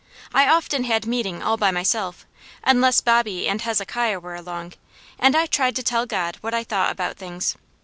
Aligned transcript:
I 0.33 0.47
often 0.47 0.85
had 0.85 1.05
meeting 1.05 1.43
all 1.43 1.57
by 1.57 1.69
myself, 1.69 2.25
unless 2.63 3.01
Bobby 3.01 3.47
and 3.47 3.61
Hezekiah 3.61 4.19
were 4.19 4.33
along, 4.33 4.73
and 5.19 5.35
I 5.37 5.45
tried 5.45 5.75
to 5.75 5.83
tell 5.83 6.07
God 6.07 6.37
what 6.41 6.55
I 6.55 6.63
thought 6.63 6.91
about 6.91 7.17
things. 7.17 7.55